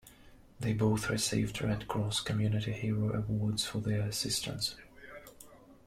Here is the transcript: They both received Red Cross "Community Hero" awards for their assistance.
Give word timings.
They 0.59 0.73
both 0.73 1.11
received 1.11 1.61
Red 1.61 1.87
Cross 1.87 2.21
"Community 2.21 2.71
Hero" 2.71 3.13
awards 3.13 3.67
for 3.67 3.77
their 3.81 4.01
assistance. 4.01 4.73